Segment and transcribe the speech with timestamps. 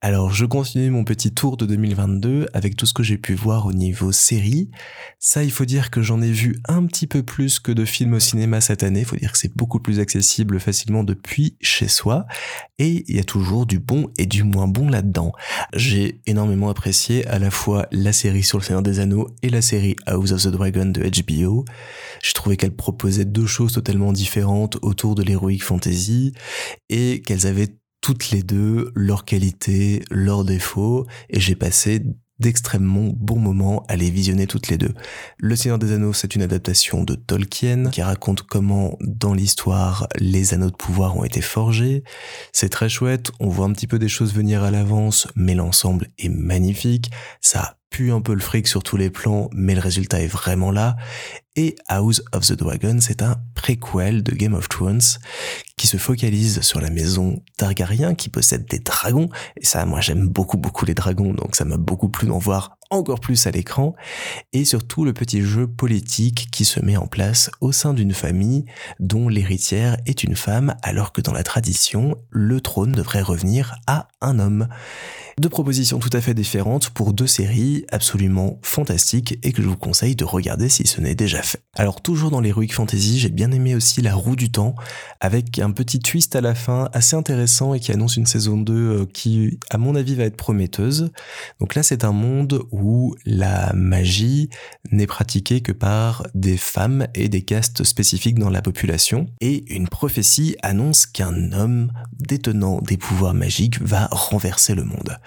[0.00, 3.66] alors, je continue mon petit tour de 2022 avec tout ce que j'ai pu voir
[3.66, 4.70] au niveau série.
[5.18, 8.14] Ça, il faut dire que j'en ai vu un petit peu plus que de films
[8.14, 9.00] au cinéma cette année.
[9.00, 12.26] Il faut dire que c'est beaucoup plus accessible facilement depuis chez soi.
[12.78, 15.32] Et il y a toujours du bon et du moins bon là-dedans.
[15.74, 19.62] J'ai énormément apprécié à la fois la série sur le Seigneur des Anneaux et la
[19.62, 21.64] série House of the Dragon de HBO.
[22.22, 26.34] J'ai trouvé qu'elles proposaient deux choses totalement différentes autour de l'heroic fantasy
[26.88, 32.02] et qu'elles avaient toutes les deux leurs qualités, leurs défauts, et j'ai passé
[32.38, 34.94] d'extrêmement bons moments à les visionner toutes les deux.
[35.38, 40.54] Le Seigneur des Anneaux, c'est une adaptation de Tolkien qui raconte comment dans l'histoire les
[40.54, 42.04] anneaux de pouvoir ont été forgés.
[42.52, 46.08] C'est très chouette, on voit un petit peu des choses venir à l'avance, mais l'ensemble
[46.18, 47.10] est magnifique.
[47.40, 50.70] Ça pue un peu le fric sur tous les plans, mais le résultat est vraiment
[50.70, 50.96] là.
[51.56, 55.00] Et House of the Dragon, c'est un préquel de Game of Thrones
[55.76, 59.28] qui se focalise sur la maison Targaryen qui possède des dragons.
[59.56, 62.78] Et ça, moi j'aime beaucoup beaucoup les dragons, donc ça m'a beaucoup plu d'en voir
[62.90, 63.94] encore plus à l'écran.
[64.52, 68.64] Et surtout le petit jeu politique qui se met en place au sein d'une famille
[68.98, 74.08] dont l'héritière est une femme alors que dans la tradition, le trône devrait revenir à
[74.20, 74.68] un homme.
[75.38, 79.76] Deux propositions tout à fait différentes pour deux séries absolument fantastiques et que je vous
[79.76, 81.47] conseille de regarder si ce n'est déjà fait.
[81.74, 84.74] Alors toujours dans l'Heroic Fantasy, j'ai bien aimé aussi La Roue du Temps
[85.20, 88.72] avec un petit twist à la fin assez intéressant et qui annonce une saison 2
[88.74, 91.10] euh, qui à mon avis va être prometteuse.
[91.60, 94.50] Donc là c'est un monde où la magie
[94.90, 99.88] n'est pratiquée que par des femmes et des castes spécifiques dans la population et une
[99.88, 105.18] prophétie annonce qu'un homme détenant des pouvoirs magiques va renverser le monde.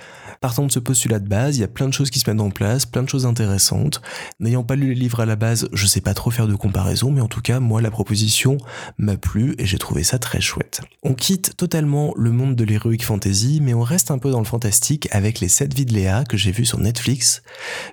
[0.41, 2.41] Partant de ce postulat de base, il y a plein de choses qui se mettent
[2.41, 4.01] en place, plein de choses intéressantes.
[4.39, 7.11] N'ayant pas lu les livres à la base, je sais pas trop faire de comparaison,
[7.11, 8.57] mais en tout cas, moi, la proposition
[8.97, 10.81] m'a plu et j'ai trouvé ça très chouette.
[11.03, 14.45] On quitte totalement le monde de l'heroic fantasy, mais on reste un peu dans le
[14.45, 17.43] fantastique avec les 7 vies de Léa que j'ai vu sur Netflix.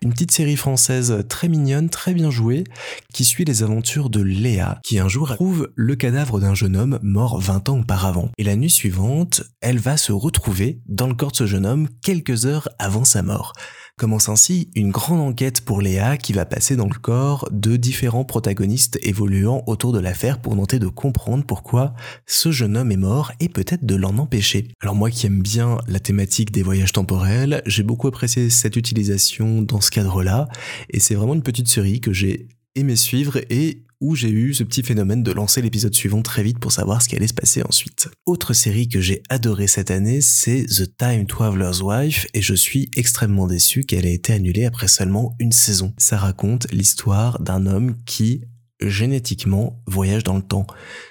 [0.00, 2.64] Une petite série française très mignonne, très bien jouée,
[3.12, 6.98] qui suit les aventures de Léa, qui un jour trouve le cadavre d'un jeune homme
[7.02, 8.30] mort 20 ans auparavant.
[8.38, 11.88] Et la nuit suivante, elle va se retrouver dans le corps de ce jeune homme
[12.02, 13.52] quelques heures avant sa mort.
[13.98, 18.24] Commence ainsi une grande enquête pour Léa qui va passer dans le corps de différents
[18.24, 21.94] protagonistes évoluant autour de l'affaire pour tenter de comprendre pourquoi
[22.24, 24.68] ce jeune homme est mort et peut-être de l'en empêcher.
[24.80, 29.62] Alors moi qui aime bien la thématique des voyages temporels, j'ai beaucoup apprécié cette utilisation
[29.62, 30.48] dans ce cadre-là
[30.90, 34.62] et c'est vraiment une petite série que j'ai aimé suivre et où j'ai eu ce
[34.62, 37.62] petit phénomène de lancer l'épisode suivant très vite pour savoir ce qui allait se passer
[37.62, 38.08] ensuite.
[38.26, 42.90] Autre série que j'ai adorée cette année, c'est The Time Traveler's Wife et je suis
[42.96, 45.92] extrêmement déçu qu'elle ait été annulée après seulement une saison.
[45.98, 48.44] Ça raconte l'histoire d'un homme qui
[48.80, 50.66] génétiquement voyage dans le temps.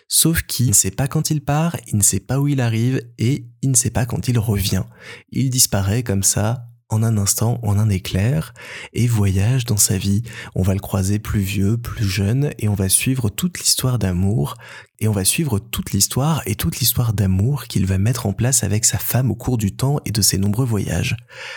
[0.08, 3.02] Sauf qu'il ne sait pas quand il part, il ne sait pas où il arrive
[3.18, 4.84] et il ne sait pas quand il revient.
[5.32, 8.54] Il disparaît comme ça en un instant, en un éclair,
[8.94, 10.24] et voyage dans sa vie.
[10.56, 14.56] On va le croiser plus vieux, plus jeune, et on va suivre toute l'histoire d'amour
[15.00, 18.64] et on va suivre toute l'histoire et toute l'histoire d'amour qu'il va mettre en place
[18.64, 21.16] avec sa femme au cours du temps et de ses nombreux voyages.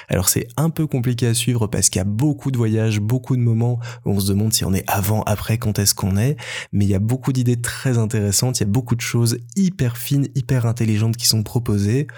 [0.09, 3.37] Alors c'est un peu compliqué à suivre parce qu'il y a beaucoup de voyages, beaucoup
[3.37, 6.37] de moments où on se demande si on est avant, après, quand est-ce qu'on est,
[6.73, 9.97] mais il y a beaucoup d'idées très intéressantes, il y a beaucoup de choses hyper
[9.97, 12.09] fines, hyper intelligentes qui sont proposées.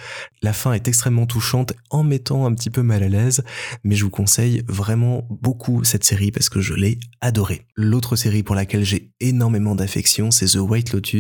[0.43, 3.45] La fin est extrêmement touchante en mettant un petit peu mal à l'aise,
[3.85, 7.67] mais je vous conseille vraiment beaucoup cette série parce que je l'ai adorée.
[7.77, 11.12] L'autre série pour laquelle j'ai énormément d'affection, c'est The White Lotus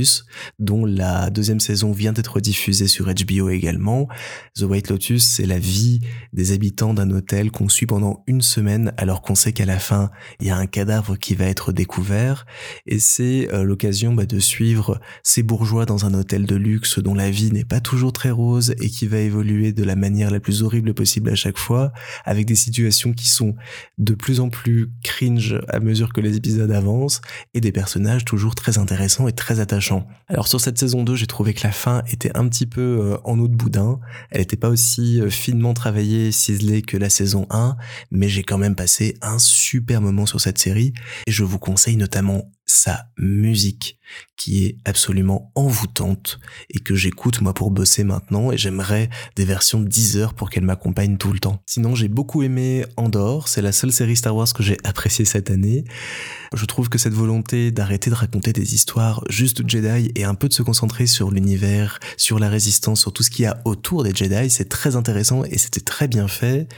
[0.58, 4.08] dont la deuxième saison vient d'être diffusée sur HBO également.
[4.56, 6.00] The White Lotus, c'est la vie
[6.32, 10.10] des habitants d'un hôtel qu'on suit pendant une semaine alors qu'on sait qu'à la fin,
[10.40, 12.46] il y a un cadavre qui va être découvert.
[12.86, 17.14] Et c'est euh, l'occasion bah, de suivre ces bourgeois dans un hôtel de luxe dont
[17.14, 20.40] la vie n'est pas toujours très rose et qui va évoluer de la manière la
[20.40, 21.92] plus horrible possible à chaque fois,
[22.24, 23.54] avec des situations qui sont
[23.98, 27.20] de plus en plus cringe à mesure que les épisodes avancent
[27.54, 29.81] et des personnages toujours très intéressants et très attachants
[30.28, 33.18] alors sur cette saison 2, j'ai trouvé que la fin était un petit peu euh,
[33.24, 34.00] en eau de boudin.
[34.30, 37.76] Elle n'était pas aussi euh, finement travaillée, ciselée que la saison 1,
[38.10, 40.92] mais j'ai quand même passé un super moment sur cette série
[41.26, 43.98] et je vous conseille notamment sa musique
[44.36, 49.80] qui est absolument envoûtante et que j'écoute moi pour bosser maintenant et j'aimerais des versions
[49.80, 51.62] de 10 heures pour qu'elle m'accompagne tout le temps.
[51.66, 55.50] Sinon j'ai beaucoup aimé Andor, c'est la seule série Star Wars que j'ai appréciée cette
[55.50, 55.84] année.
[56.54, 60.34] Je trouve que cette volonté d'arrêter de raconter des histoires juste de Jedi et un
[60.34, 63.60] peu de se concentrer sur l'univers, sur la résistance, sur tout ce qu'il y a
[63.64, 66.68] autour des Jedi, c'est très intéressant et c'était très bien fait.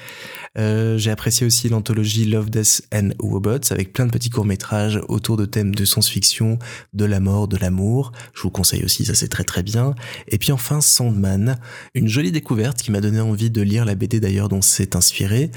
[0.56, 5.36] Euh, j'ai apprécié aussi l'anthologie Love, Death and Robots avec plein de petits courts-métrages autour
[5.36, 6.58] de thèmes de science-fiction,
[6.92, 8.12] de la mort, de l'amour.
[8.34, 9.94] Je vous conseille aussi, ça c'est très très bien.
[10.28, 11.56] Et puis enfin Sandman,
[11.94, 15.50] une jolie découverte qui m'a donné envie de lire la BD d'ailleurs dont c'est inspiré.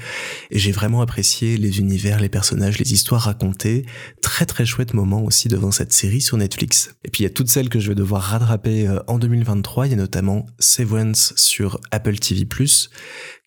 [0.50, 3.86] Et j'ai vraiment apprécié les univers, les personnages, les histoires racontées.
[4.22, 6.94] Très très chouette moment aussi devant cette série sur Netflix.
[7.04, 9.86] Et puis il y a toutes celles que je vais devoir rattraper euh, en 2023.
[9.86, 12.46] Il y a notamment Severance sur Apple TV+,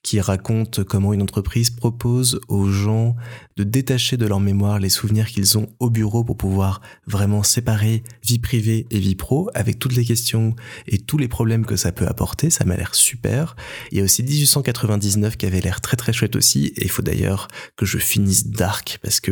[0.04, 3.16] qui raconte comment une entreprise propose aux gens
[3.58, 8.04] de détacher de leur mémoire les souvenirs qu'ils ont au bureau pour pouvoir vraiment séparer
[8.24, 10.56] vie privée et vie pro avec toutes les questions
[10.88, 12.50] et tous les problèmes que ça peut apporter.
[12.50, 13.56] Ça m'a l'air super.
[13.92, 17.04] Il y a aussi 1899 qui avait l'air très très chouette aussi et il faut
[17.04, 19.32] d'ailleurs que je finisse Dark parce que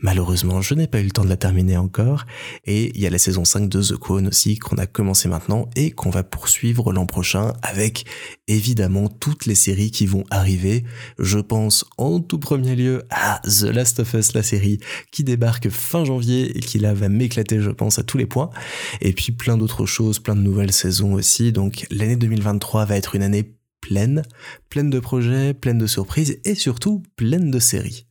[0.00, 2.26] malheureusement je n'ai pas eu le temps de la terminer encore.
[2.64, 5.68] Et il y a la saison 5 de The Crown aussi qu'on a commencé maintenant
[5.74, 8.06] et qu'on va poursuivre l'an prochain avec
[8.46, 10.84] évidemment toutes les séries qui vont arriver.
[11.18, 14.78] Je pense en tout premier lieu à The Last of Us, la série
[15.10, 18.50] qui débarque fin janvier et qui là va m'éclater, je pense, à tous les points.
[19.00, 21.50] Et puis plein d'autres choses, plein de nouvelles saisons aussi.
[21.50, 24.20] Donc l'année 2023 va être une année pleine,
[24.68, 28.06] pleine de projets, pleine de surprises et surtout pleine de séries.